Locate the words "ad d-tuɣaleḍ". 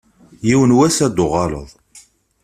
1.05-1.69